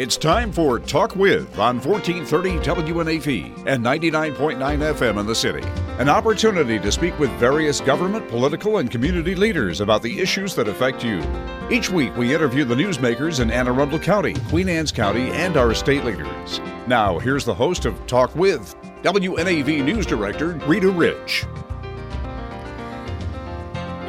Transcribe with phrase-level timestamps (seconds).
[0.00, 5.66] It's time for Talk With on 1430 WNAV and 99.9 FM in the city.
[5.98, 10.68] An opportunity to speak with various government, political, and community leaders about the issues that
[10.68, 11.22] affect you.
[11.70, 15.74] Each week, we interview the newsmakers in Anne Arundel County, Queen Anne's County, and our
[15.74, 16.60] state leaders.
[16.86, 21.44] Now, here's the host of Talk With, WNAV News Director Rita Rich.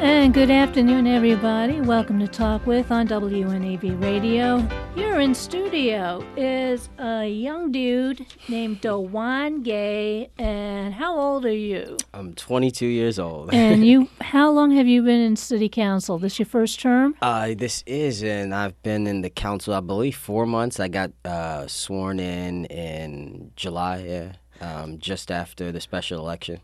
[0.02, 1.80] And good afternoon, everybody.
[1.80, 4.58] Welcome to Talk With on WNAV Radio.
[4.96, 10.28] Here in studio is a young dude named DaJuan Gay.
[10.38, 11.96] And how old are you?
[12.12, 13.54] I'm 22 years old.
[13.54, 16.18] and you, how long have you been in city council?
[16.18, 17.14] This your first term?
[17.22, 20.80] Uh, this is, and I've been in the council, I believe, four months.
[20.80, 26.60] I got uh, sworn in in July, yeah, um, just after the special election.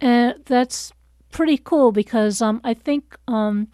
[0.00, 0.92] And that's
[1.36, 3.68] pretty cool because um, I think um,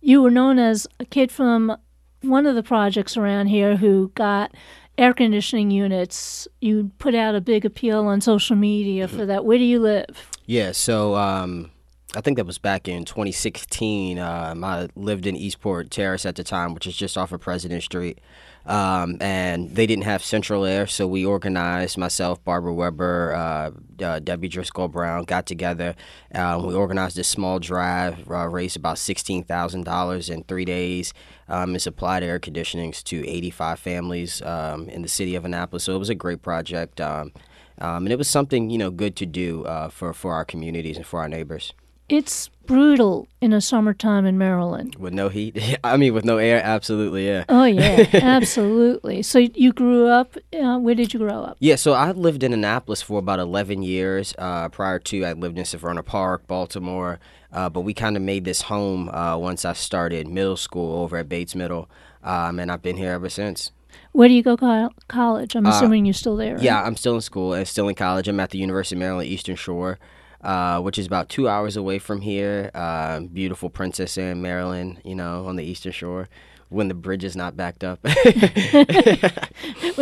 [0.00, 1.76] you were known as a kid from
[2.22, 4.52] one of the projects around here who got
[4.98, 6.48] air conditioning units.
[6.60, 9.44] You put out a big appeal on social media for that.
[9.44, 10.28] Where do you live?
[10.46, 11.70] Yeah, so um,
[12.16, 14.18] I think that was back in 2016.
[14.18, 17.84] Um, I lived in Eastport Terrace at the time, which is just off of President
[17.84, 18.18] Street.
[18.66, 24.18] Um, and they didn't have central air, so we organized myself, Barbara Weber, uh, uh,
[24.18, 25.94] Debbie Driscoll Brown got together.
[26.34, 31.14] Um, we organized a small drive, uh, raised about sixteen thousand dollars in three days,
[31.48, 35.84] um, and supplied air conditionings to eighty-five families um, in the city of Annapolis.
[35.84, 37.32] So it was a great project, um,
[37.78, 41.06] and it was something you know good to do uh, for for our communities and
[41.06, 41.72] for our neighbors.
[42.10, 44.96] It's brutal in the summertime in Maryland.
[44.96, 45.78] With no heat?
[45.84, 46.60] I mean, with no air?
[46.62, 47.44] Absolutely, yeah.
[47.48, 49.22] Oh, yeah, absolutely.
[49.22, 51.56] So you grew up, uh, where did you grow up?
[51.60, 54.34] Yeah, so I lived in Annapolis for about 11 years.
[54.36, 57.20] Uh, prior to, I lived in Severna Park, Baltimore.
[57.52, 61.16] Uh, but we kind of made this home uh, once I started middle school over
[61.16, 61.88] at Bates Middle.
[62.24, 63.70] Um, and I've been here ever since.
[64.10, 65.54] Where do you go co- college?
[65.54, 66.54] I'm assuming you're still there.
[66.54, 66.62] Right?
[66.62, 68.26] Yeah, I'm still in school and still in college.
[68.26, 70.00] I'm at the University of Maryland Eastern Shore.
[70.42, 72.70] Uh, which is about two hours away from here.
[72.74, 76.28] Uh, beautiful Princess Anne, Maryland, you know, on the Eastern Shore.
[76.70, 77.98] When the bridge is not backed up.
[78.04, 78.14] when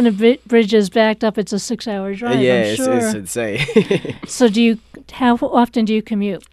[0.05, 2.41] the bridge is backed up, it's a six-hour drive.
[2.41, 4.17] Yeah, it's, it's insane.
[4.27, 4.79] so, do you?
[5.11, 6.45] How often do you commute?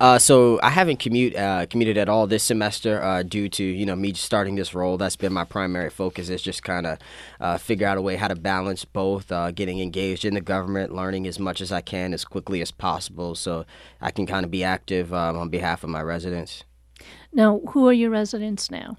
[0.00, 3.84] Uh, so I haven't commute uh, commuted at all this semester uh, due to you
[3.84, 4.96] know me starting this role.
[4.96, 6.98] That's been my primary focus is just kind of
[7.38, 10.94] uh, figure out a way how to balance both, uh, getting engaged in the government,
[10.94, 13.66] learning as much as I can as quickly as possible, so
[14.00, 16.64] I can kind of be active um, on behalf of my residents.
[17.30, 18.96] Now, who are your residents now?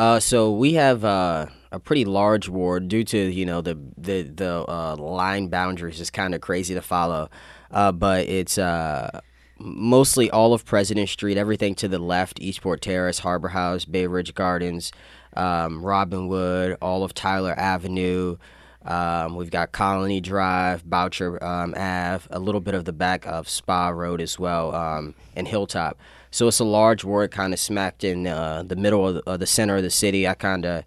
[0.00, 4.22] Uh, so we have uh, a pretty large ward due to you know the the
[4.22, 7.30] the uh, line boundaries is kind of crazy to follow,
[7.70, 9.20] uh, but it's uh,
[9.60, 14.34] mostly all of President Street, everything to the left, Eastport Terrace, Harbor House, Bay Ridge
[14.34, 14.92] Gardens,
[15.36, 18.36] um, Robinwood, all of Tyler Avenue.
[18.84, 23.48] Um, we've got Colony Drive, Boucher um, Ave, a little bit of the back of
[23.48, 25.98] Spa Road as well, um, and Hilltop.
[26.30, 29.46] So it's a large ward, kind of smacked in uh, the middle of the, the,
[29.46, 30.26] center of the city.
[30.26, 30.84] I kind of,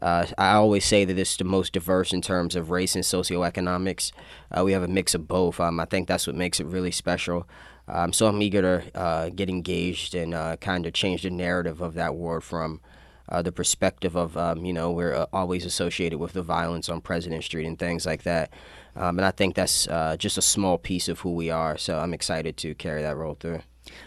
[0.00, 4.12] uh, I always say that it's the most diverse in terms of race and socioeconomics.
[4.56, 5.58] Uh, we have a mix of both.
[5.58, 7.48] Um, I think that's what makes it really special.
[7.86, 11.80] Um, so I'm eager to uh, get engaged and uh, kind of change the narrative
[11.80, 12.80] of that ward from
[13.28, 17.00] uh, the perspective of, um, you know, we're uh, always associated with the violence on
[17.00, 18.50] President Street and things like that.
[18.96, 21.76] Um, and I think that's uh, just a small piece of who we are.
[21.76, 23.60] So I'm excited to carry that role through.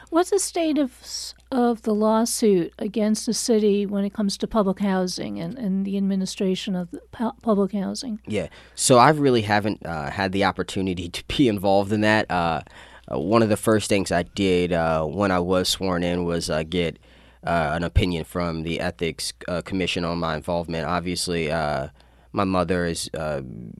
[0.09, 0.91] What's the state of
[1.51, 5.97] of the lawsuit against the city when it comes to public housing and, and the
[5.97, 8.19] administration of the pu- public housing?
[8.25, 12.29] Yeah, so I really haven't uh, had the opportunity to be involved in that.
[12.31, 12.61] Uh,
[13.11, 16.49] uh, one of the first things I did uh, when I was sworn in was
[16.49, 16.97] uh, get
[17.45, 20.85] uh, an opinion from the Ethics uh, Commission on my involvement.
[20.85, 21.87] Obviously, uh,
[22.33, 23.09] my mother is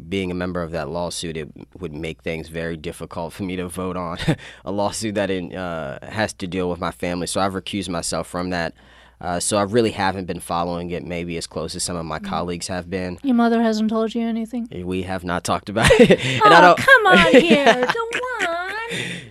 [0.10, 1.36] being a member of that lawsuit.
[1.38, 1.50] It
[1.80, 4.18] would make things very difficult for me to vote on
[4.66, 7.28] a lawsuit that in, has to deal with my family.
[7.28, 8.74] So I've recused myself from that.
[9.20, 12.20] Uh, so I really haven't been following it maybe as close as some of my
[12.20, 12.26] Mm.
[12.26, 13.18] colleagues have been.
[13.23, 14.68] Your mother hasn't told you anything?
[14.85, 16.20] We have not talked about it.
[16.23, 17.66] and oh, I don't, come on here.
[17.66, 18.47] DaJuan.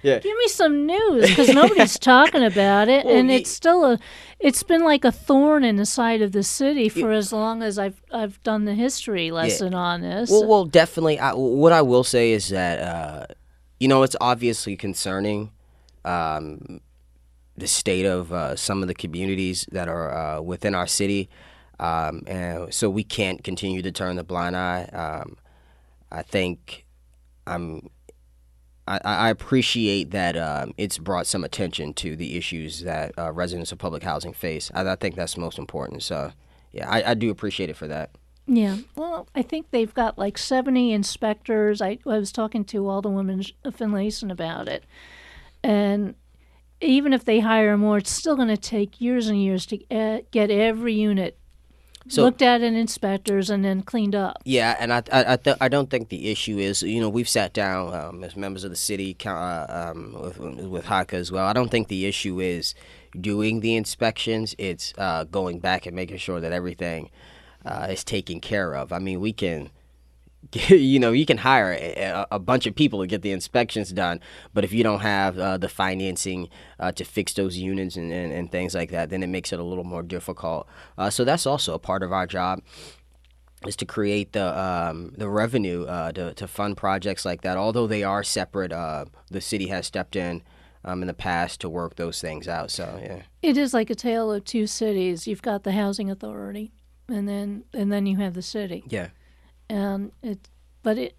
[0.03, 0.19] Yeah.
[0.19, 3.99] Give me some news because nobody's talking about it, Well, and it's still a.
[4.39, 7.79] It's been like a thorn in the side of the city for as long as
[7.79, 10.31] I've I've done the history lesson on this.
[10.31, 11.19] Well, well, definitely.
[11.19, 13.27] I, what I will say is that uh,
[13.81, 15.51] you know it's obviously concerning
[16.05, 16.81] um,
[17.57, 21.31] the state of uh, some of the communities that are uh, within our city,
[21.81, 24.85] um, and so we can't continue to turn the blind eye.
[24.93, 25.37] Um,
[26.13, 26.87] I think
[27.47, 27.89] I'm.
[28.89, 33.73] I, I appreciate that um, it's brought some attention to the issues that uh, residents
[33.73, 34.71] of public housing face.
[34.75, 36.03] I, I think that's most important.
[36.03, 36.33] So
[36.73, 38.11] yeah, I, I do appreciate it for that.
[38.47, 38.79] Yeah.
[38.95, 41.83] Well, I think they've got like 70 inspectors.
[41.83, 44.85] I, I was talking to Alderwoman Finlayson about it.
[45.65, 46.15] And
[46.81, 50.21] even if they hire more, it's still going to take years and years to uh,
[50.31, 51.39] get every unit
[52.09, 54.37] So- looked at and inspectors and then cleaned up.
[54.45, 57.29] Yeah, and I I I, th- I don't think the issue is you know we've
[57.29, 61.47] sat down um, as members of the city uh, um, with with HACA as well.
[61.47, 62.75] I don't think the issue is
[63.21, 64.55] doing the inspections.
[64.59, 67.11] It's uh, going back and making sure that everything
[67.65, 68.93] uh, is taken care of.
[68.93, 69.71] I mean, we can.
[70.69, 74.21] You know, you can hire a, a bunch of people to get the inspections done,
[74.55, 76.49] but if you don't have uh, the financing
[76.79, 79.59] uh, to fix those units and, and, and things like that, then it makes it
[79.59, 80.67] a little more difficult.
[80.99, 82.61] Uh, so that's also a part of our job
[83.67, 87.57] is to create the um, the revenue uh, to to fund projects like that.
[87.57, 90.43] Although they are separate, uh, the city has stepped in
[90.85, 92.71] um, in the past to work those things out.
[92.71, 95.27] So yeah, It is like a tale of two cities.
[95.27, 96.73] You've got the housing authority,
[97.09, 98.85] and then and then you have the city.
[98.89, 99.09] yeah,
[99.69, 100.49] and it
[100.83, 101.17] but it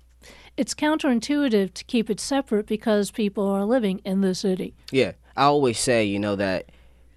[0.56, 4.74] it's counterintuitive to keep it separate because people are living in the city.
[4.92, 5.12] yeah.
[5.38, 6.66] I always say, you know, that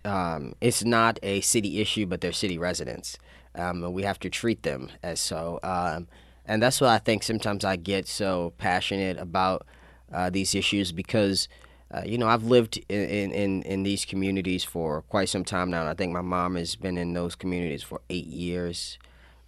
[0.04, 3.16] um, it's not a city issue, but they're city residents,
[3.54, 5.58] um, and we have to treat them as so.
[5.62, 6.06] Um,
[6.44, 9.66] and that's why I think sometimes I get so passionate about
[10.12, 11.48] uh, these issues because.
[11.92, 15.80] Uh, you know, I've lived in, in, in, these communities for quite some time now,
[15.80, 18.96] and I think my mom has been in those communities for eight years.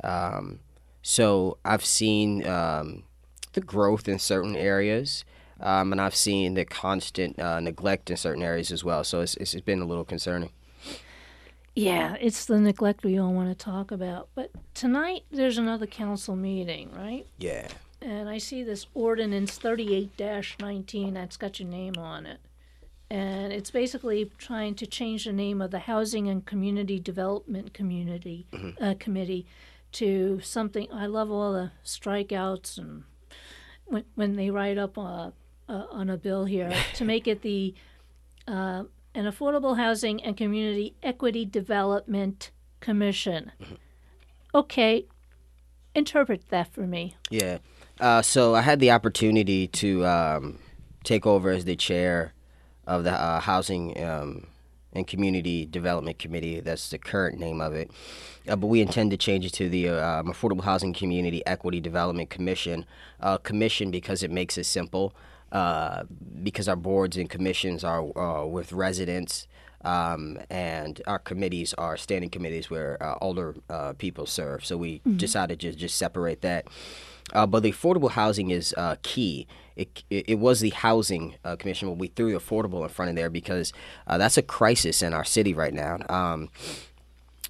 [0.02, 0.58] Um,
[1.02, 3.02] so I've seen um,
[3.52, 5.24] the growth in certain areas,
[5.60, 9.04] um, and I've seen the constant uh, neglect in certain areas as well.
[9.04, 10.50] So it's, it's been a little concerning.
[11.74, 14.28] Yeah, it's the neglect we all want to talk about.
[14.34, 17.26] But tonight there's another council meeting, right?
[17.38, 17.68] Yeah.
[18.00, 22.40] And I see this ordinance 38-19 that's got your name on it.
[23.08, 28.46] And it's basically trying to change the name of the Housing and Community Development Community
[28.80, 29.46] uh, Committee
[29.92, 30.86] to something.
[30.92, 33.04] I love all the strikeouts and
[33.86, 35.30] when, when they write up uh,
[35.68, 37.74] uh, on a bill here to make it the
[38.48, 38.84] uh,
[39.14, 42.50] an Affordable Housing and Community Equity Development
[42.80, 43.52] Commission.
[44.54, 45.06] Okay,
[45.94, 47.16] interpret that for me.
[47.30, 47.58] Yeah.
[48.00, 50.58] Uh, so I had the opportunity to um,
[51.04, 52.32] take over as the chair
[52.86, 54.46] of the uh, Housing um,
[54.92, 56.60] and Community Development Committee.
[56.60, 57.90] That's the current name of it.
[58.48, 62.28] Uh, but we intend to change it to the um, Affordable Housing Community Equity Development
[62.28, 62.84] Commission.
[63.20, 65.14] Uh, commission because it makes it simple.
[65.50, 66.04] Uh,
[66.42, 69.46] because our boards and commissions are uh, with residents,
[69.84, 74.64] um, and our committees are standing committees where uh, older uh, people serve.
[74.64, 76.66] So we decided to just separate that.
[77.32, 79.46] Uh, but the affordable housing is uh, key.
[79.76, 83.30] It, it, was the housing uh, commission, but we threw affordable in front of there
[83.30, 83.72] because
[84.06, 85.98] uh, that's a crisis in our city right now.
[86.08, 86.50] Um,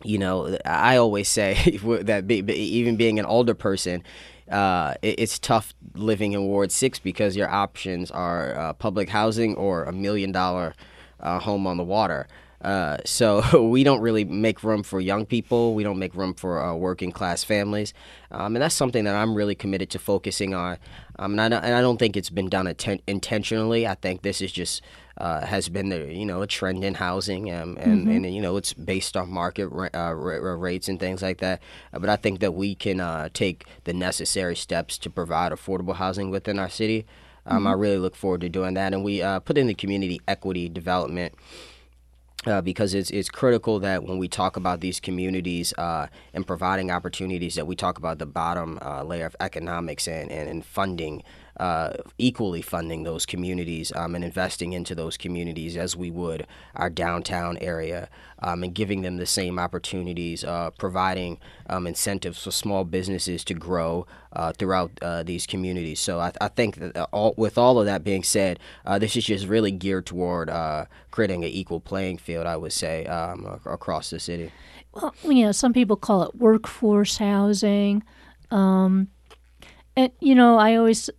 [0.05, 4.03] you know, I always say that be, even being an older person,
[4.51, 9.55] uh, it, it's tough living in Ward Six because your options are uh, public housing
[9.57, 10.75] or a million dollar
[11.21, 12.27] uh, home on the water.
[12.63, 15.75] Uh, so we don't really make room for young people.
[15.75, 17.93] We don't make room for uh, working class families,
[18.31, 20.79] um, and that's something that I'm really committed to focusing on.
[21.19, 23.87] Um, and, I don't, and I don't think it's been done atten- intentionally.
[23.87, 24.83] I think this is just
[25.19, 28.57] uh, has been the you know a trend in housing, um, and and you know
[28.57, 31.61] it's based on market ra- uh, ra- rates and things like that.
[31.93, 36.31] But I think that we can uh, take the necessary steps to provide affordable housing
[36.31, 37.07] within our city.
[37.45, 40.21] Um, I really look forward to doing that, and we uh, put in the community
[40.29, 41.35] equity development
[42.47, 46.91] uh, because it's it's critical that when we talk about these communities uh, and providing
[46.91, 51.23] opportunities, that we talk about the bottom uh, layer of economics and and, and funding.
[51.59, 56.89] Uh, equally funding those communities um, and investing into those communities as we would our
[56.89, 62.85] downtown area um, and giving them the same opportunities, uh, providing um, incentives for small
[62.85, 66.01] businesses to grow uh, throughout uh, these communities.
[66.01, 68.59] So I, I think that uh, all, with all of that being said,
[68.99, 70.51] this is just really geared toward
[71.11, 74.51] creating an equal playing field, I would say, um, across the city.
[74.95, 78.03] Well, you know, some people call it workforce housing.
[78.51, 79.09] Um,
[79.97, 81.11] and, you know, I always,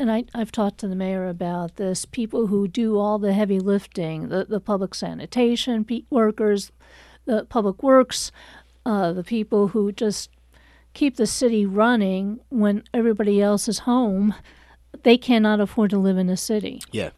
[0.00, 3.60] and I, I've talked to the mayor about this people who do all the heavy
[3.60, 6.72] lifting, the, the public sanitation pe- workers,
[7.26, 8.32] the public works,
[8.86, 10.30] uh, the people who just
[10.94, 14.34] keep the city running when everybody else is home,
[15.02, 16.80] they cannot afford to live in a city.
[16.90, 17.10] Yeah.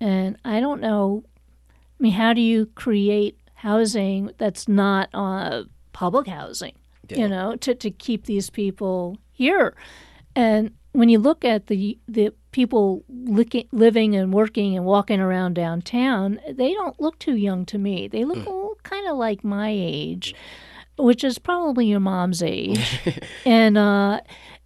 [0.00, 1.22] And I don't know.
[1.70, 6.74] I mean, how do you create housing that's not uh, public housing?
[7.08, 7.18] Yeah.
[7.18, 9.76] You know, to, to keep these people here.
[10.34, 15.54] And when you look at the the people looking, living and working and walking around
[15.54, 18.08] downtown, they don't look too young to me.
[18.08, 20.34] They look kind of like my age.
[20.98, 23.00] which is probably your mom's age,
[23.46, 24.20] and uh,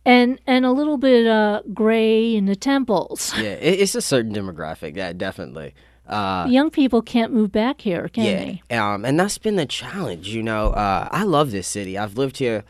[0.04, 3.32] and and a little bit uh, gray in the temples.
[3.38, 4.96] Yeah, it's a certain demographic.
[4.96, 5.74] Yeah, definitely.
[6.08, 8.62] Uh, Young people can't move back here, can they?
[8.70, 10.28] yeah, um, and that's been the challenge.
[10.28, 11.96] You know, uh, I love this city.
[11.98, 12.62] I've lived here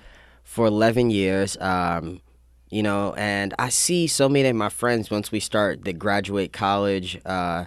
[0.43, 1.57] for 11 years.
[1.61, 2.21] Um,
[2.71, 6.53] you know, and I see so many of my friends once we start to graduate
[6.53, 7.67] college, uh,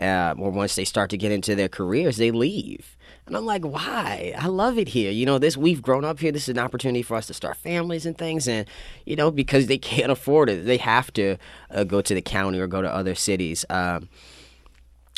[0.00, 2.96] uh, or once they start to get into their careers, they leave.
[3.26, 4.34] And I'm like, why?
[4.38, 5.10] I love it here.
[5.10, 6.30] You know, this we've grown up here.
[6.30, 8.46] This is an opportunity for us to start families and things.
[8.46, 8.68] And
[9.04, 11.36] you know, because they can't afford it, they have to
[11.70, 13.64] uh, go to the county or go to other cities.
[13.68, 14.08] Um,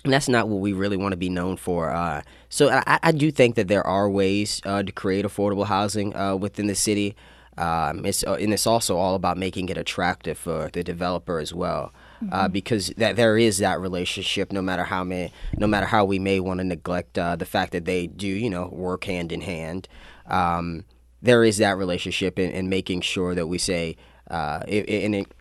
[0.05, 1.91] and that's not what we really want to be known for.
[1.91, 6.17] Uh, so I, I do think that there are ways uh, to create affordable housing
[6.17, 7.17] uh, within the city.
[7.59, 11.53] Um, it's uh, and it's also all about making it attractive for the developer as
[11.53, 11.93] well,
[12.33, 14.53] uh, because that there is that relationship.
[14.53, 17.73] No matter how may, no matter how we may want to neglect uh, the fact
[17.73, 19.89] that they do, you know, work hand in hand.
[20.27, 20.85] Um,
[21.21, 23.97] there is that relationship in, in making sure that we say,
[24.31, 25.35] uh, i- i- and it,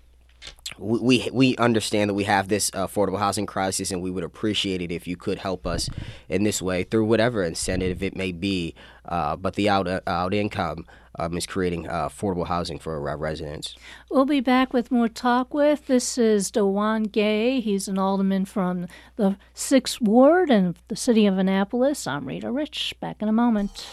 [0.80, 4.92] we we understand that we have this affordable housing crisis, and we would appreciate it
[4.92, 5.90] if you could help us
[6.30, 8.74] in this way through whatever incentive it may be.
[9.06, 10.86] Uh, but the out out income
[11.18, 13.76] um, is creating uh, affordable housing for our residents.
[14.10, 15.88] We'll be back with more talk with.
[15.88, 17.60] This is DaJuan Gay.
[17.60, 22.08] He's an alderman from the 6th Ward and the city of Annapolis.
[22.08, 22.96] I'm Rita Rich.
[23.00, 23.86] Back in a moment.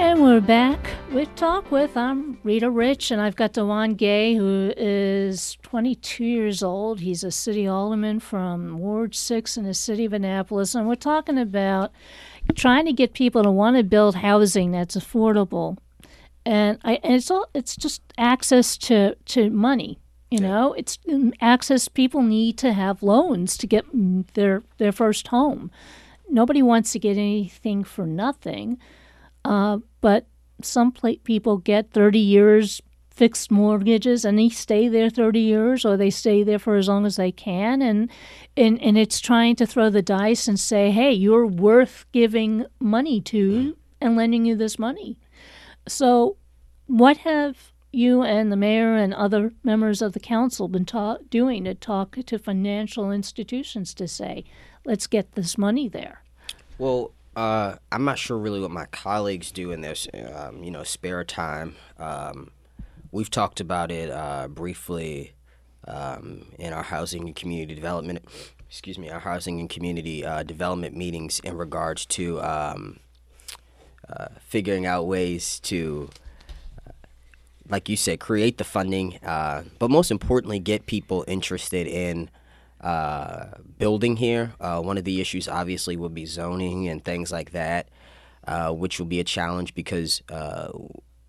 [0.00, 1.96] And we're back with Talk With.
[1.96, 7.00] I'm Rita Rich, and I've got DaJuan Gay, who is 22 years old.
[7.00, 10.76] He's a city alderman from Ward 6 in the city of Annapolis.
[10.76, 11.90] And we're talking about
[12.54, 15.78] trying to get people to want to build housing that's affordable.
[16.46, 19.98] And, I, and it's all it's just access to, to money.
[20.30, 21.88] You know, it's um, access.
[21.88, 25.72] People need to have loans to get mm, their their first home.
[26.30, 28.78] Nobody wants to get anything for nothing.
[29.44, 30.26] Uh, but
[30.62, 32.80] some people get 30 years
[33.10, 37.04] fixed mortgages and they stay there 30 years or they stay there for as long
[37.04, 37.82] as they can.
[37.82, 38.08] And
[38.56, 43.20] and, and it's trying to throw the dice and say hey you're worth giving money
[43.22, 45.18] to and lending you this money.
[45.88, 46.36] So
[46.86, 51.64] what have you and the mayor and other members of the council been ta- doing
[51.64, 54.44] to talk to financial institutions to say
[54.84, 56.22] let's get this money there?
[56.78, 59.94] Well, uh, I'm not sure really what my colleagues do in their,
[60.34, 61.76] um, you know, spare time.
[61.96, 62.50] Um,
[63.12, 65.34] we've talked about it uh, briefly
[65.86, 68.24] um, in our housing and community development.
[68.68, 72.98] Excuse me, our housing and community uh, development meetings in regards to um,
[74.08, 76.10] uh, figuring out ways to
[77.70, 82.30] like you said, create the funding, uh, but most importantly, get people interested in
[82.80, 83.46] uh,
[83.78, 84.54] building here.
[84.60, 87.88] Uh, one of the issues, obviously, would be zoning and things like that,
[88.46, 90.68] uh, which will be a challenge because uh,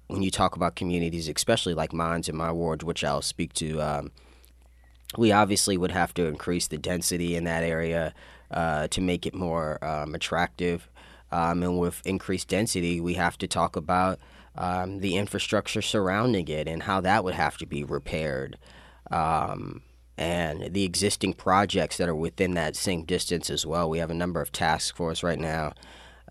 [0.07, 3.81] when you talk about communities, especially like mine's in my ward, which I'll speak to,
[3.81, 4.11] um,
[5.17, 8.13] we obviously would have to increase the density in that area
[8.51, 10.89] uh, to make it more um, attractive.
[11.31, 14.19] Um, and with increased density, we have to talk about
[14.55, 18.57] um, the infrastructure surrounding it and how that would have to be repaired.
[19.11, 19.81] Um,
[20.19, 23.89] and the existing projects that are within that same distance as well.
[23.89, 25.73] We have a number of tasks for us right now.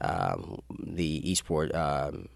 [0.02, 2.28] Um, the Eastport um,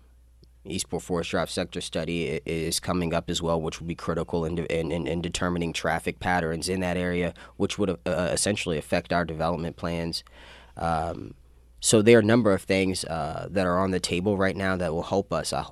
[0.65, 4.59] Eastport Forest Drive sector study is coming up as well, which will be critical in,
[4.59, 9.25] in, in, in determining traffic patterns in that area, which would uh, essentially affect our
[9.25, 10.25] development plans.
[10.77, 11.35] Um,
[11.81, 14.77] so there are a number of things uh, that are on the table right now
[14.77, 15.65] that will help us, uh,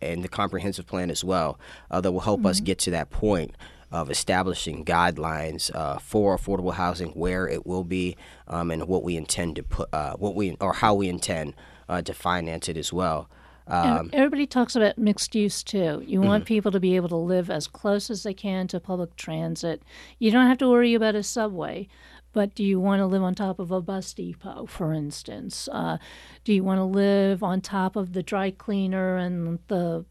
[0.00, 1.58] and the comprehensive plan as well,
[1.90, 3.52] uh, that will help us get to that point
[3.90, 8.16] of establishing guidelines uh, for affordable housing, where it will be,
[8.48, 11.54] um, and what we intend to put, uh, what we or how we intend
[11.88, 13.28] uh, to finance it as well.
[13.68, 16.02] Um, everybody talks about mixed use too.
[16.06, 16.54] You want Mm-hmm.
[16.54, 19.82] people to be able to live as close as they can to public transit.
[20.20, 21.88] You don't have to worry about a subway,
[22.32, 25.68] but do you want to live on top of a bus depot, for instance?
[25.72, 25.98] Uh,
[26.44, 30.04] do you want to live on top of the dry cleaner and the,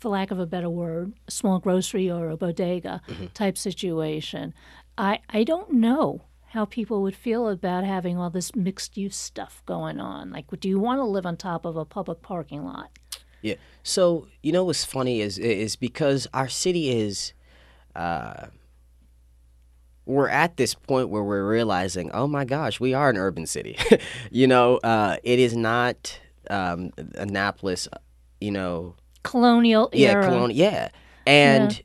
[0.00, 3.26] for lack of a better word, a small grocery or a bodega Mm-hmm.
[3.34, 4.54] type situation?
[4.98, 9.62] I, I don't know how people would feel about having all this mixed use stuff
[9.66, 10.30] going on.
[10.32, 12.90] Like, do you want to live on top of a public parking lot?
[13.42, 13.54] Yeah.
[13.82, 17.32] So you know what's funny is is because our city is,
[17.96, 18.46] uh,
[20.06, 23.78] we're at this point where we're realizing, oh my gosh, we are an urban city.
[24.30, 26.18] you know, uh, it is not
[26.50, 27.88] um, Annapolis.
[28.40, 30.22] You know, colonial era.
[30.22, 30.88] yeah, colonial, yeah,
[31.26, 31.82] and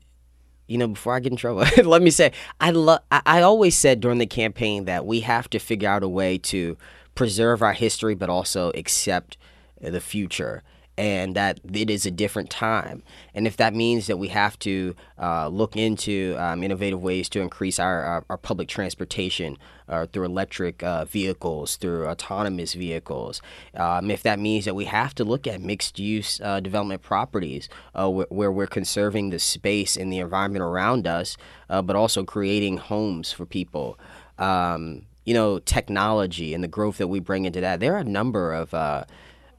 [0.66, 3.00] you know, before I get in trouble, let me say I love.
[3.10, 6.38] I, I always said during the campaign that we have to figure out a way
[6.38, 6.76] to
[7.14, 9.38] preserve our history, but also accept
[9.80, 10.62] the future
[10.98, 13.02] and that it is a different time.
[13.34, 17.40] And if that means that we have to uh, look into um, innovative ways to
[17.40, 23.42] increase our, our, our public transportation uh, through electric uh, vehicles, through autonomous vehicles,
[23.74, 27.68] um, if that means that we have to look at mixed use uh, development properties
[27.94, 31.36] uh, wh- where we're conserving the space and the environment around us,
[31.68, 33.98] uh, but also creating homes for people.
[34.38, 37.80] Um, you know, technology and the growth that we bring into that.
[37.80, 38.72] There are a number of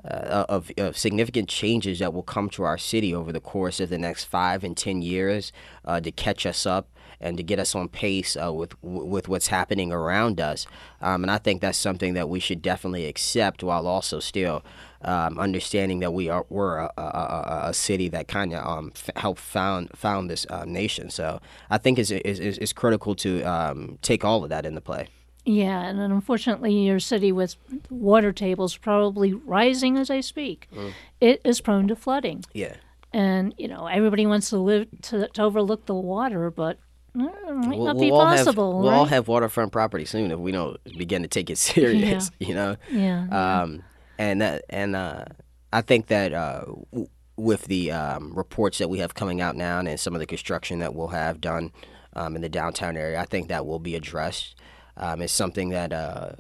[0.06, 3.90] uh, of, of, significant changes that will come to our city over the course of
[3.90, 5.52] the next five and ten years
[5.86, 6.88] uh, to catch us up
[7.20, 10.68] and to get us on pace uh, with with what's happening around us.
[11.02, 14.64] Um, and I think that's something that we should definitely accept, while also still
[15.02, 19.10] um, understanding that we are we're a, a, a city that kind of um, f-
[19.16, 21.10] helped found found this uh, nation.
[21.10, 25.08] So I think it's, is is critical to um, take all of that into play.
[25.48, 27.56] Yeah, and unfortunately, your city with
[27.90, 30.92] water tables probably rising as I speak, mm.
[31.22, 32.44] it is prone to flooding.
[32.54, 32.76] Yeah,
[33.14, 36.80] and you know everybody wants to live to, to overlook the water, but
[37.16, 38.74] mm, it might we'll, not we'll be possible.
[38.74, 42.30] Have, we'll all have waterfront property soon if we don't begin to take it serious.
[42.40, 42.48] Yeah.
[42.48, 42.76] You know.
[42.92, 43.62] Yeah.
[43.62, 43.84] Um,
[44.18, 45.26] and that, and uh,
[45.72, 49.80] I think that uh, w- with the um, reports that we have coming out now
[49.80, 51.72] and some of the construction that we'll have done
[52.18, 54.56] um, in the downtown area, I think that will be addressed
[54.98, 56.32] um, is something that uh,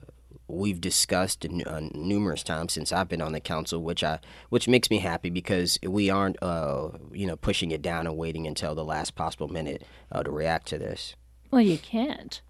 [0.48, 4.90] we've discussed uh, numerous times since I've been on the council, which I which makes
[4.90, 8.86] me happy because we aren't uh, you know pushing it down and waiting until the
[8.86, 11.16] last possible minute uh, to react to this.
[11.52, 12.42] Well, you can't.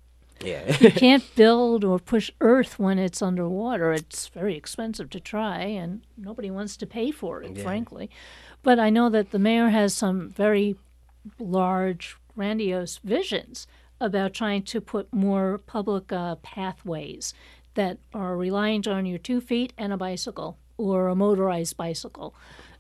[0.44, 0.78] Yeah.
[0.80, 3.92] you can't build or push earth when it's underwater.
[3.92, 7.64] It's very expensive to try, and nobody wants to pay for it, yeah.
[7.64, 8.10] frankly.
[8.62, 10.76] But I know that the mayor has some very
[11.40, 13.66] large, grandiose visions
[14.00, 17.34] about trying to put more public uh, pathways
[17.74, 22.36] that are reliant on your two feet and a bicycle or a motorized bicycle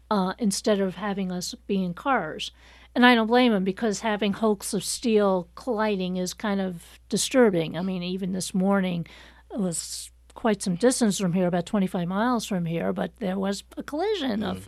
[0.10, 2.52] uh, instead of having us be in cars.
[2.96, 7.78] And I don't blame him because having hulks of steel colliding is kind of disturbing.
[7.78, 9.06] I mean, even this morning
[9.54, 13.64] it was quite some distance from here, about 25 miles from here, but there was
[13.76, 14.50] a collision mm.
[14.50, 14.68] of,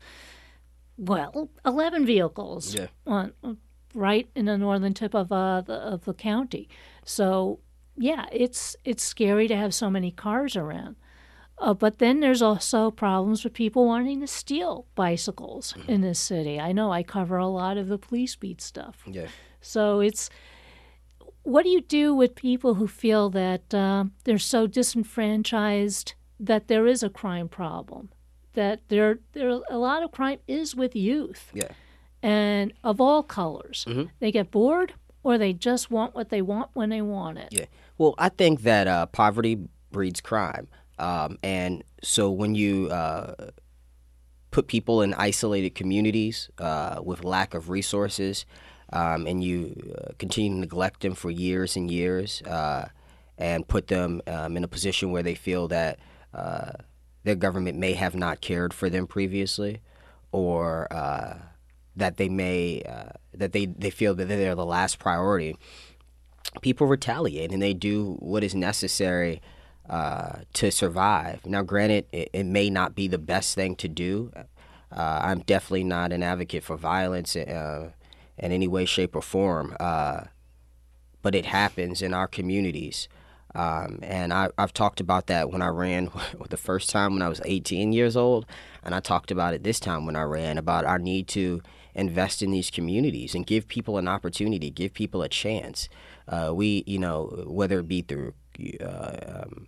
[0.98, 2.88] well, 11 vehicles yeah.
[3.06, 3.34] on,
[3.94, 6.70] right in the northern tip of uh, the of the county.
[7.04, 7.60] So
[7.98, 10.96] yeah, it's it's scary to have so many cars around.
[11.58, 15.92] Uh, but then there's also problems with people wanting to steal bicycles mm-hmm.
[15.92, 16.58] in this city.
[16.58, 19.02] I know I cover a lot of the police beat stuff.
[19.06, 19.28] Yeah.
[19.60, 20.30] So it's
[21.44, 26.88] what do you do with people who feel that uh, they're so disenfranchised that there
[26.88, 28.10] is a crime problem,
[28.54, 31.52] that there there a lot of crime is with youth.
[31.54, 31.72] Yeah
[32.22, 33.86] and of all colors.
[33.88, 34.04] Mm-hmm.
[34.20, 37.50] They get bored or they just want what they want when they want it.
[37.52, 37.66] Yeah.
[37.98, 39.58] Well, I think that uh, poverty
[39.92, 40.68] breeds crime.
[40.98, 43.52] Um, and so when you uh,
[44.52, 48.46] put people in isolated communities uh, with lack of resources
[48.92, 52.88] um, and you uh, continue to neglect them for years and years uh,
[53.38, 56.00] and put them um, in a position where they feel that
[56.34, 56.72] uh,
[57.24, 59.82] their government may have not cared for them previously
[60.32, 60.88] or
[62.00, 65.56] that they may uh, that they, they feel that they're the last priority,
[66.62, 69.42] people retaliate and they do what is necessary
[69.90, 71.46] uh, to survive.
[71.46, 74.32] Now, granted, it, it, may not be the best thing to do.
[74.36, 77.92] Uh, I'm definitely not an advocate for violence uh,
[78.38, 80.26] in any way, shape, or form, uh,
[81.22, 83.08] but it happens in our communities.
[83.56, 86.12] Um, and I, have talked about that when I ran
[86.50, 88.46] the first time when I was 18 years old,
[88.84, 91.62] and I talked about it this time when I ran about our need to
[91.96, 95.90] invest in these communities and give people an opportunity, give people a chance.
[96.28, 98.34] Uh, we, you know, whether it be through,
[98.82, 99.68] uh, um,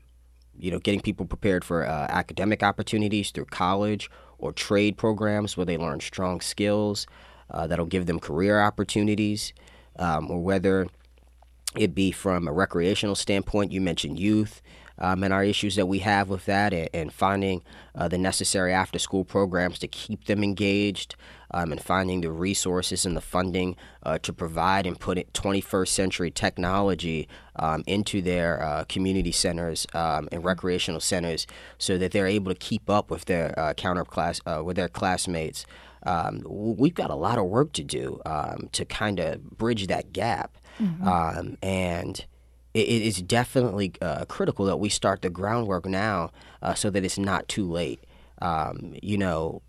[0.58, 5.66] you know, getting people prepared for uh, academic opportunities through college or trade programs where
[5.66, 7.08] they learn strong skills
[7.50, 9.54] uh, that'll give them career opportunities,
[9.98, 10.88] um, or whether
[11.76, 13.72] it be from a recreational standpoint.
[13.72, 14.62] You mentioned youth
[14.98, 17.64] um, and our issues that we have with that, and, and finding
[17.96, 21.16] uh, the necessary after school programs to keep them engaged,
[21.54, 26.32] um, and finding the resources and the funding uh, to provide and put 21st century
[26.32, 31.46] technology um, into their uh, community centers um, and recreational centers
[31.78, 35.66] so that they're able to keep up with their uh, counterclass uh, with their classmates.
[36.04, 40.14] Um, we've got a lot of work to do um, to kind of bridge that
[40.14, 40.58] gap.
[40.80, 41.08] Mm-hmm.
[41.08, 42.26] Um, and
[42.74, 47.18] it is definitely uh, critical that we start the groundwork now uh, so that it's
[47.18, 48.04] not too late.
[48.42, 49.62] Um, you know,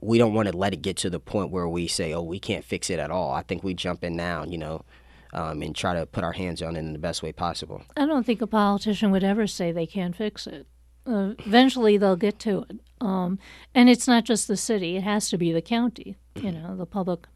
[0.00, 2.38] we don't want to let it get to the point where we say, "Oh, we
[2.38, 4.84] can't fix it at all." I think we jump in now, you know,
[5.32, 7.82] um, and try to put our hands on it in the best way possible.
[7.96, 10.66] I don't think a politician would ever say they can't fix it.
[11.06, 12.80] Uh, eventually, they'll get to it.
[13.00, 13.38] Um,
[13.74, 16.16] and it's not just the city; it has to be the county.
[16.36, 17.26] You know, the public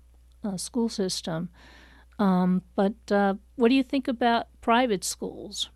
[0.45, 1.49] uh, school system.
[2.19, 5.71] Um, but uh, what do you think about private schools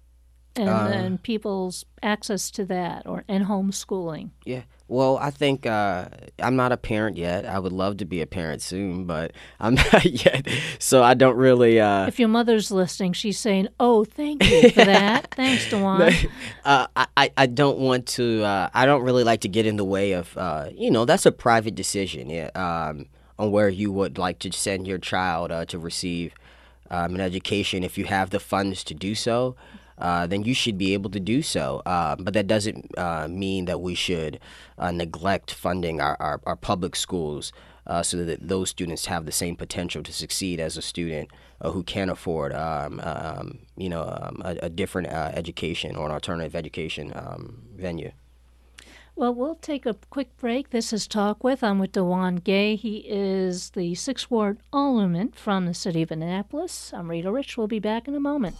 [0.55, 4.31] and, Uh, and people's access to that, or and homeschooling?
[4.45, 4.63] Yeah.
[4.89, 6.07] Well, I think uh,
[6.41, 7.45] I'm not a parent yet.
[7.45, 10.47] I would love to be a parent soon, but I'm not yet.
[10.79, 11.81] So I don't really.
[11.81, 15.35] Uh, If your mother's listening, she's saying, "Oh, thank you for that.
[15.35, 16.31] Thanks, DaJuan."
[16.65, 18.45] uh, I, I- don't want to.
[18.45, 20.37] Uh, I don't really like to get in the way of.
[20.39, 22.31] Uh, you know, that's a private decision.
[22.31, 22.51] Yeah.
[22.55, 23.07] Um,
[23.39, 26.33] on where you would like to send your child uh, to receive
[26.91, 27.83] um, an education.
[27.85, 29.57] If you have the funds to do so,
[29.99, 31.83] uh, then you should be able to do so.
[31.87, 34.39] Uh, but that doesn't uh, mean that we should
[34.79, 37.53] uh, neglect funding our, our, our public schools.
[37.89, 41.31] Uh, so that those students have the same potential to succeed as a student
[41.61, 46.07] uh, who can afford, um, um, you know, um, a, a different uh, education or
[46.07, 48.11] an alternative education um, venue.
[49.15, 50.71] Well, we'll take a quick break.
[50.71, 51.63] This is Talk With.
[51.63, 52.75] I'm with DaJuan Gay.
[52.75, 56.93] He is the Sixth Ward Alderman from the city of Annapolis.
[56.93, 57.57] I'm Rita Rich.
[57.57, 58.57] We'll be back in a moment.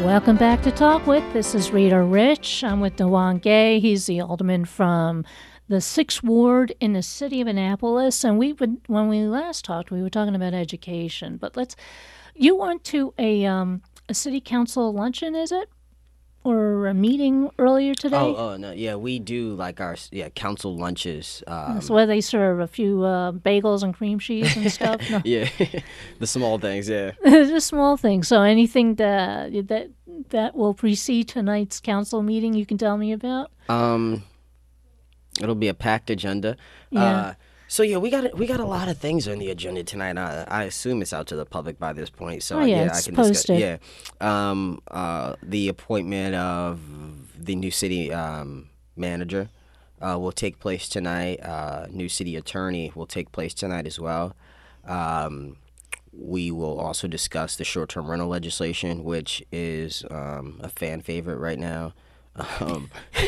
[0.00, 1.24] Welcome back to Talk With.
[1.32, 2.62] This is Rita Rich.
[2.62, 3.80] I'm with DaJuan Gay.
[3.80, 5.24] He's the alderman from
[5.68, 8.24] the Sixth Ward in the city of Annapolis.
[8.24, 11.36] And we would, when we last talked, we were talking about education.
[11.36, 11.76] But let's,
[12.34, 15.68] you went to a um, a city council luncheon, is it,
[16.44, 18.16] or a meeting earlier today?
[18.16, 21.42] Oh, oh no, yeah, we do like our yeah council lunches.
[21.46, 25.00] Um, That's where they serve a few uh, bagels and cream cheese and stuff.
[25.10, 25.20] No.
[25.24, 25.48] yeah,
[26.18, 26.88] the small things.
[26.88, 27.12] Yeah.
[27.24, 28.28] just small things.
[28.28, 29.90] So anything that that
[30.30, 33.50] that will precede tonight's council meeting, you can tell me about.
[33.68, 34.22] Um,
[35.40, 36.56] it'll be a packed agenda.
[36.90, 37.04] Yeah.
[37.04, 37.34] Uh,
[37.68, 40.16] so yeah, we got a- we got a lot of things on the agenda tonight.
[40.18, 42.42] I, I assume it's out to the public by this point.
[42.42, 43.46] So Oh, yeah, yeah, it's I can discuss.
[43.60, 43.76] Yeah,
[44.50, 46.80] um, uh, the appointment of
[47.38, 49.48] the new city um, manager
[50.00, 51.40] uh, will take place tonight.
[51.44, 54.34] Uh, new city attorney will take place tonight as well.
[54.86, 55.56] Um,
[56.12, 61.58] we will also discuss the short-term rental legislation, which is um, a fan favorite right
[61.58, 61.92] now.
[62.60, 62.90] Um,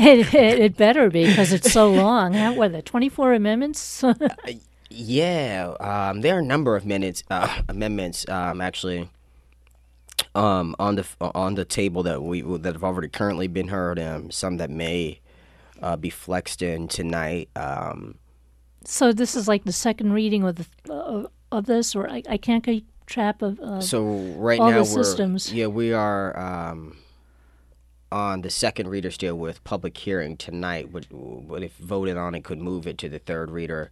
[0.00, 2.34] It, it, it better be because it's so long.
[2.34, 4.04] How, what are the twenty four amendments?
[4.90, 9.10] Yeah, um, there are a number of minutes uh, amendments um, actually
[10.34, 13.98] um, on the on the table that we that have already currently been heard.
[13.98, 15.20] and some that may
[15.82, 17.50] uh, be flexed in tonight.
[17.54, 18.14] Um,
[18.84, 22.38] so this is like the second reading of the uh, of this, or I, I
[22.38, 23.60] can't keep track of.
[23.60, 25.52] Uh, so right now we're systems.
[25.52, 26.96] yeah we are um,
[28.10, 30.92] on the second reader still with public hearing tonight.
[30.92, 33.90] But, but if voted on, it could move it to the third reader.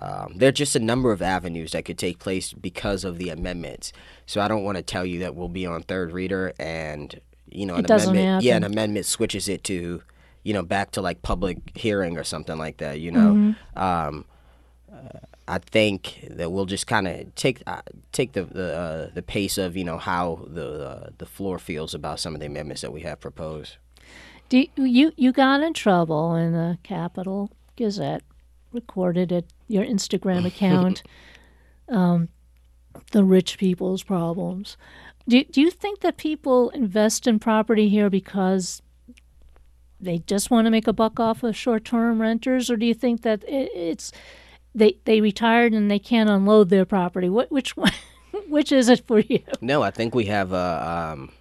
[0.00, 3.30] Um, there are just a number of avenues that could take place because of the
[3.30, 3.92] amendments.
[4.26, 7.66] So I don't want to tell you that we'll be on third reader and you
[7.66, 8.44] know an amendment.
[8.44, 10.02] Yeah, an amendment switches it to
[10.44, 13.00] you know back to like public hearing or something like that.
[13.00, 13.32] You know.
[13.32, 13.78] Mm-hmm.
[13.78, 14.24] Um,
[14.92, 17.82] uh, I think that we'll just kind of take uh,
[18.12, 21.94] take the the, uh, the pace of you know how the uh, the floor feels
[21.94, 23.76] about some of the amendments that we have proposed.
[24.48, 28.22] do you you got in trouble in the Capital Gazette,
[28.72, 31.02] recorded at your Instagram account.
[31.88, 32.28] um,
[33.12, 34.76] the rich people's problems.
[35.26, 38.82] Do do you think that people invest in property here because
[40.00, 43.22] they just want to make a buck off of short-term renters, or do you think
[43.22, 44.12] that it, it's
[44.78, 47.28] they they retired and they can't unload their property?
[47.28, 47.92] What which one?
[48.48, 49.42] Which is it for you?
[49.60, 51.32] No, I think we have a um,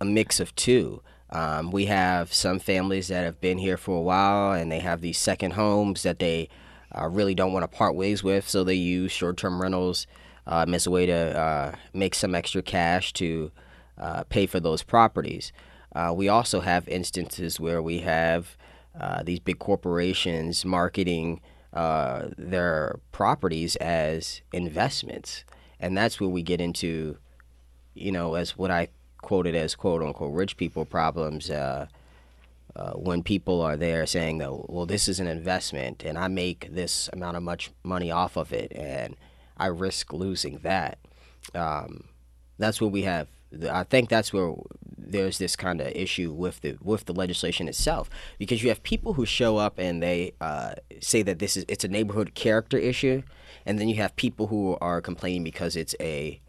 [0.00, 1.02] a mix of two.
[1.30, 5.00] Um, we have some families that have been here for a while and they have
[5.00, 6.50] these second homes that they
[6.96, 10.06] uh, really don't want to part ways with, so they use short term rentals
[10.46, 13.50] um, as a way to uh, make some extra cash to
[13.98, 15.52] uh, pay for those properties.
[15.94, 18.56] Uh, we also have instances where we have
[18.98, 21.40] uh, these big corporations marketing
[21.72, 25.44] uh, their properties as investments.
[25.80, 27.18] And that's where we get into
[27.94, 31.86] you know, as what I quoted as quote unquote rich people problems, uh,
[32.74, 36.72] uh, when people are there saying that, well, this is an investment and I make
[36.72, 39.16] this amount of much money off of it and
[39.58, 40.98] I risk losing that.
[41.54, 42.04] Um,
[42.58, 43.28] that's where we have.
[43.70, 44.54] I think that's where
[45.12, 49.12] there's this kind of issue with the with the legislation itself because you have people
[49.14, 53.22] who show up and they uh, say that this is it's a neighborhood character issue,
[53.66, 56.40] and then you have people who are complaining because it's a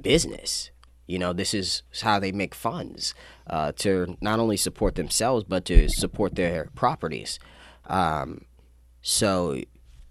[0.00, 0.70] business
[1.06, 3.14] You know, this is how they make funds
[3.46, 7.38] uh, to not only support themselves but to support their properties.
[7.86, 8.46] Um,
[9.02, 9.60] so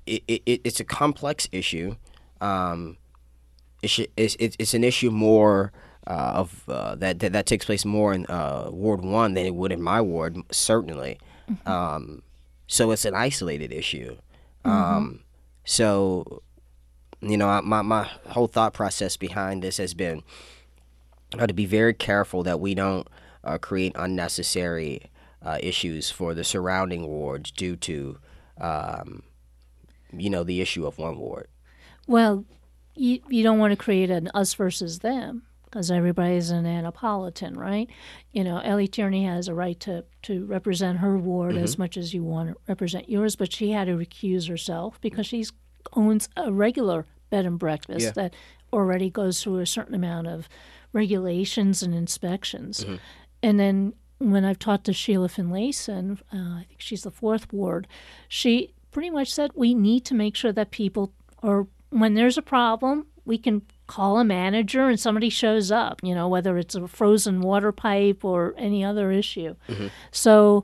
[0.06, 1.96] it, it, it's a complex issue.
[2.42, 2.98] Um,
[3.82, 5.72] it's, it's, it's an issue more
[6.08, 9.72] of uh, that, that, that takes place more in uh, Ward One than it would
[9.72, 11.20] in my ward, certainly.
[11.50, 11.70] Mm-hmm.
[11.70, 12.24] Um,
[12.68, 14.18] so it's an isolated issue.
[14.66, 14.70] Mm-hmm.
[14.70, 15.20] Um,
[15.66, 16.42] so,
[17.22, 20.24] you know, my my whole thought process behind this has been
[21.38, 23.08] uh, to be very careful that we don't
[23.44, 25.10] uh, create unnecessary
[25.42, 28.18] uh, issues for the surrounding wards due to,
[28.60, 29.24] um,
[30.12, 31.48] you know, the issue of one ward.
[32.08, 32.46] Well,
[32.96, 37.90] you you don't want to create an us versus them because everybody's an Annapolitan, right?
[38.32, 41.64] You know, Elly Tierney has a right to, to represent her ward mm-hmm.
[41.64, 45.26] as much as you want to represent yours, but she had to recuse herself because
[45.26, 45.44] she
[45.94, 48.12] owns a regular bed and breakfast yeah.
[48.12, 48.36] that
[48.72, 50.48] already goes through a certain amount of
[50.92, 52.84] regulations and inspections.
[52.84, 52.96] Mm-hmm.
[53.42, 57.88] And then when I've talked to Sheila Finlayson, uh, I think she's the fourth ward,
[58.28, 62.44] she pretty much said we need to make sure that people, or when there's a
[62.44, 66.88] problem, we can call a manager and somebody shows up, you know, whether it's a
[66.88, 69.56] frozen water pipe or any other issue.
[69.68, 69.88] Mm-hmm.
[70.12, 70.64] So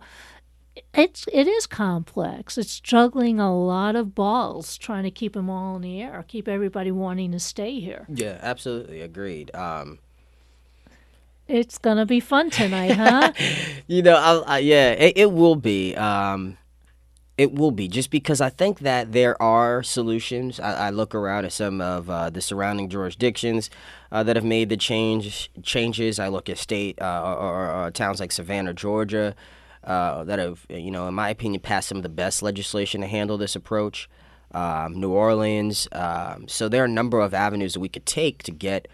[0.93, 2.58] it's it is complex.
[2.58, 6.47] It's juggling a lot of balls, trying to keep them all in the air, keep
[6.47, 8.05] everybody wanting to stay here.
[8.10, 9.53] Yeah, absolutely agreed.
[9.55, 9.99] Um,
[11.47, 13.34] it's gonna be fun tonight, huh?
[13.88, 15.95] you know, I, I, yeah, it, it, will be.
[15.95, 16.58] Um,
[17.39, 20.60] it will be just because I think that there are solutions.
[20.60, 23.69] I, I look around at some of uh, the surrounding jurisdictions
[24.12, 26.19] uh, that have made the change changes.
[26.19, 29.36] I look at state uh, or, or, towns like Savannah, Georgia,
[29.86, 33.08] uh, that have, you know, in my opinion, passed some of the best legislation to
[33.08, 34.10] handle this approach.
[34.52, 35.88] Um, New Orleans.
[35.93, 38.89] Um, so there are a number of avenues that we could take to get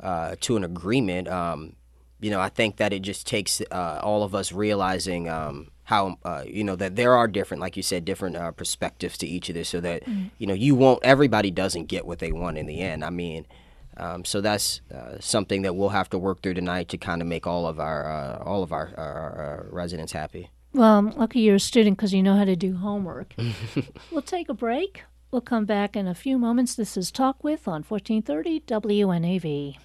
[0.00, 1.26] uh, to an agreement.
[1.26, 1.74] Um,
[2.20, 6.18] you know, I think that it just takes uh, all of us realizing um, how
[6.22, 9.48] uh, you know that there are different, like you said, different uh, perspectives to each
[9.48, 10.30] of this, so that mm.
[10.36, 11.02] you know you won't.
[11.02, 13.02] Everybody doesn't get what they want in the end.
[13.02, 13.46] I mean,
[13.96, 17.28] um, so that's uh, something that we'll have to work through tonight to kind of
[17.28, 20.50] make all of our uh, all of our, our, our, residents happy.
[20.74, 23.32] Well, I'm lucky you're a student because you know how to do homework.
[24.10, 25.04] we'll take a break.
[25.30, 26.74] We'll come back in a few moments.
[26.74, 29.78] This is Talk With on 1430 WNAV.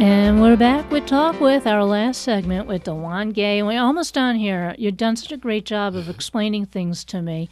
[0.00, 3.64] And we're back with Talk With, our last segment with DaJuan Gay.
[3.64, 4.76] We're almost done here.
[4.78, 7.48] You've done such a great job of explaining things to me.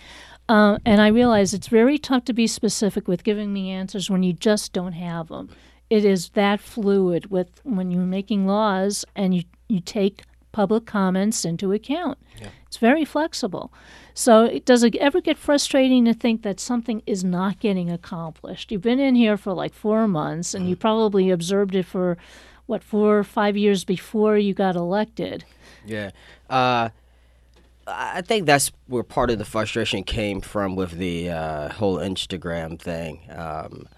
[0.48, 4.22] Uh, and I realize it's very tough to be specific with giving me answers when
[4.22, 5.48] you just don't have them.
[5.90, 11.44] It is that fluid with when you're making laws and you, you take public comments
[11.44, 12.16] into account.
[12.40, 12.50] Yeah.
[12.76, 13.72] It's very flexible.
[14.12, 18.70] So, does it ever get frustrating to think that something is not getting accomplished?
[18.70, 20.68] You've been in here for like four months, and mm.
[20.68, 22.18] you probably observed it for
[22.66, 25.46] what four or five years before you got elected.
[25.86, 26.10] Yeah.
[26.50, 26.90] Uh,
[27.86, 32.78] I think that's where part of the frustration came from with the uh, whole Instagram
[32.78, 33.20] thing.
[33.30, 33.88] Um,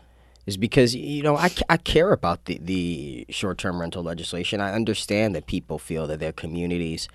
[0.47, 4.61] is because you know I, I care about the, the short-term rental legislation.
[4.61, 7.09] I understand that people feel that their communities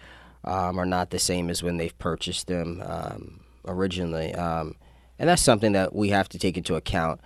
[0.43, 4.33] um, are not the same as when they've purchased them um, originally.
[4.33, 4.75] Um,
[5.19, 7.21] and that's something that we have to take into account.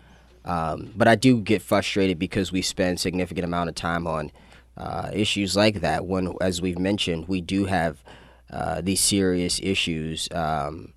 [0.45, 4.31] Um, but I do get frustrated because we spend significant amount of time on
[4.77, 6.05] uh, issues like that.
[6.05, 8.03] When, as we've mentioned, we do have
[8.51, 10.93] uh, these serious issues um,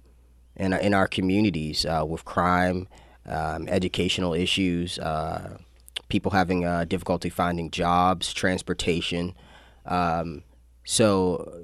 [0.56, 2.86] in in our communities uh, with crime,
[3.26, 5.56] um, educational issues, uh,
[6.08, 9.34] people having uh, difficulty finding jobs, transportation.
[10.84, 11.60] so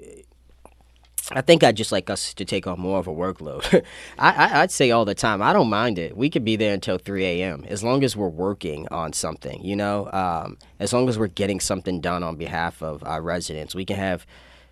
[1.32, 3.84] I think I'd just like us to take on more of a workload.
[4.18, 6.16] I, would say all the time, I don't mind it.
[6.16, 7.64] We could be there until 3 a.m.
[7.68, 11.58] as long as we're working on something, you know, um, as long as we're getting
[11.58, 13.74] something done on behalf of our residents.
[13.74, 14.24] We can have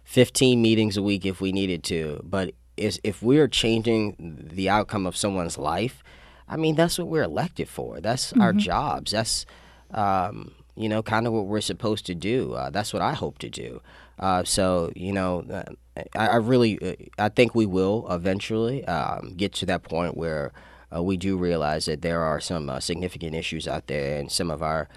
[0.04, 5.06] 15 meetings a week if we needed to, but is, if we're changing the outcome
[5.06, 6.04] of someone's life,
[6.48, 8.00] I mean, that's what we're elected for.
[8.00, 8.42] That's mm-hmm.
[8.42, 9.12] our jobs.
[9.12, 9.46] That's,
[9.90, 12.52] um, you know, kind of what we're supposed to do.
[12.52, 13.80] Uh, that's what I hope to do.
[14.18, 19.52] Uh, so you know, uh, I, I, really, I think we will eventually um, get
[19.54, 20.52] to that point where
[20.94, 24.50] uh, we do realize that there are some uh, significant issues out there in some
[24.50, 24.88] of our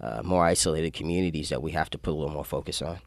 [0.00, 2.98] uh, more isolated communities that we have to put a little more focus on.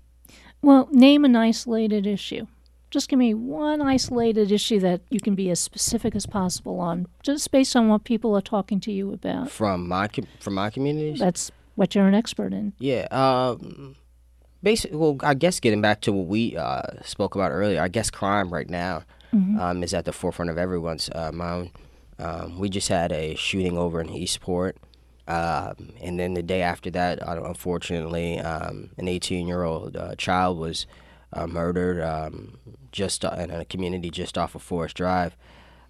[0.62, 2.48] Well, name an isolated issue.
[2.92, 7.08] Just give me one isolated issue that you can be as specific as possible on,
[7.22, 9.52] just based on what people are talking to you about.
[9.52, 10.10] From my
[10.40, 11.20] from my communities.
[11.20, 12.74] That's what you're an expert in.
[12.80, 13.08] Yeah.
[13.12, 13.96] Um,
[14.64, 18.10] basically, well, I guess getting back to what we uh, spoke about earlier, I guess
[18.10, 19.04] crime right now
[19.60, 21.72] um, is at the forefront of everyone's uh, mind.
[22.18, 24.78] Um, we just had a shooting over in Eastport.
[25.28, 30.16] Um, and then the day after that, uh, unfortunately, um, an 18 year old uh,
[30.16, 30.88] child was
[31.34, 32.58] uh, murdered um,
[32.92, 35.38] just uh, in a community just off of Forest Drive.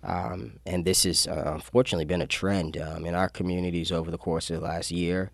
[0.04, 4.18] Um, and this has uh, unfortunately been a trend um, in our communities over the
[4.18, 5.32] course of the last year,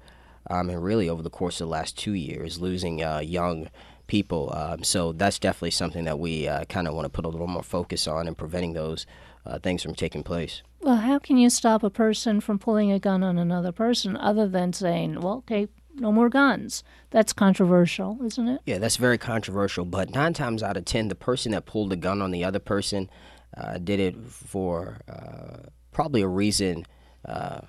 [0.49, 3.69] um, and really over the course of the last two years, losing uh, young
[4.07, 4.53] people.
[4.55, 7.47] Um, so that's definitely something that we uh, kind of want to put a little
[7.47, 9.05] more focus on and preventing those
[9.45, 10.61] uh, things from taking place.
[10.81, 14.47] Well, how can you stop a person from pulling a gun on another person other
[14.47, 16.83] than saying, well, okay, no more guns?
[17.09, 18.61] That's controversial, isn't it?
[18.65, 19.85] Yeah, that's very controversial.
[19.85, 22.59] But nine times out of ten, the person that pulled the gun on the other
[22.59, 23.09] person
[23.57, 26.85] uh, did it for uh, probably a reason
[27.27, 27.61] uh,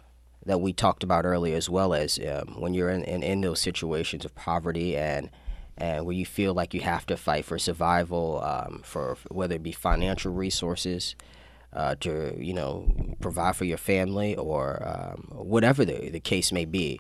[0.47, 3.61] that we talked about earlier, as well as um, when you're in, in, in those
[3.61, 5.31] situations of poverty and
[5.79, 9.63] and where you feel like you have to fight for survival, um, for whether it
[9.63, 11.15] be financial resources.
[11.73, 12.89] Uh, to you know
[13.21, 16.99] provide for your family or um, whatever the, the case may be.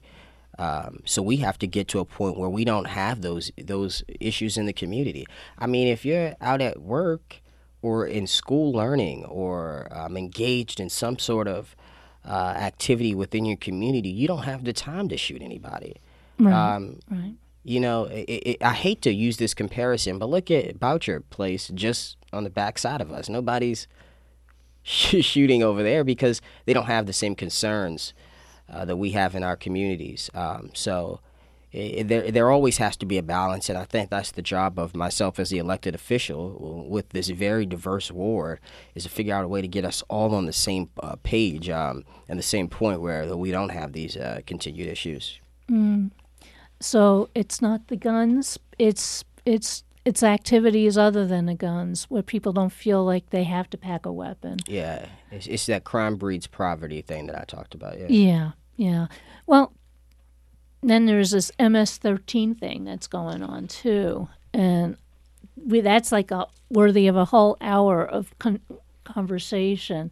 [0.58, 4.04] Um, so we have to get to a point where we don't have those those
[4.20, 5.26] issues in the community.
[5.58, 7.40] I mean, if you're out at work
[7.80, 11.76] or in school learning or um, engaged in some sort of
[12.26, 15.96] uh, activity within your community, you don't have the time to shoot anybody.
[16.38, 16.52] Right.
[16.52, 17.34] Um, right.
[17.64, 21.70] you know, it, it, I hate to use this comparison, but look at Boucher Place
[21.74, 23.28] just on the backside of us.
[23.28, 23.86] Nobody's
[24.82, 28.12] sh- shooting over there because they don't have the same concerns
[28.68, 30.30] uh, that we have in our communities.
[30.34, 31.20] Um, so
[31.76, 34.78] it, there, there always has to be a balance, and I think that's the job
[34.78, 38.60] of myself as the elected official with this very diverse ward
[38.94, 41.68] is to figure out a way to get us all on the same uh, page
[41.68, 45.38] um, and the same point where we don't have these uh, continued issues.
[46.80, 52.52] So it's not the guns, it's it's it's activities other than the guns where people
[52.52, 54.58] don't feel like they have to pack a weapon.
[54.66, 57.98] Yeah, it's, it's that crime breeds poverty thing that I talked about.
[57.98, 58.06] Yeah.
[58.08, 59.06] Yeah, yeah.
[59.46, 59.72] Well,
[60.90, 64.96] then there's this MS-13 thing that's going on too, and
[65.56, 68.60] we that's like a worthy of a whole hour of con-
[69.04, 70.10] conversation.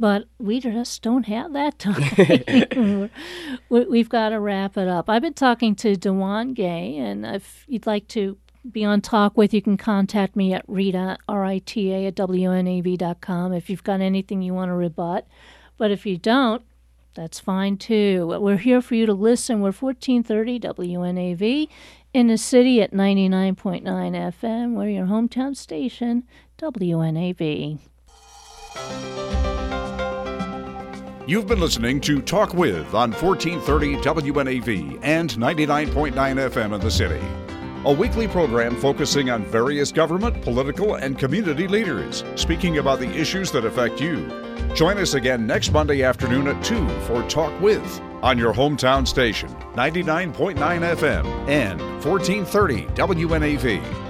[0.00, 3.10] But we just don't have that time.
[3.68, 5.10] we, we've got to wrap it up.
[5.10, 8.38] I've been talking to DaJuan Gay, and if you'd like to
[8.70, 13.82] be on talk with, you can contact me at Rita, R-I-T-A, at WNAV.com if you've
[13.82, 15.26] got anything you want to rebut.
[15.78, 16.62] But if you don't,
[17.18, 18.38] that's fine too.
[18.40, 19.56] We're here for you to listen.
[19.60, 21.68] We're 1430 WNAV
[22.14, 24.74] in the city at 99.9 FM.
[24.74, 26.22] We're your hometown station,
[26.58, 27.80] WNAV.
[31.26, 37.20] You've been listening to Talk With on 1430 WNAV and 99.9 FM in the city.
[37.84, 43.50] A weekly program focusing on various government, political, and community leaders, speaking about the issues
[43.50, 44.47] that affect you.
[44.74, 49.48] Join us again next Monday afternoon at 2 for Talk With on your hometown station,
[49.74, 54.07] 99.9 FM and 1430 WNAV.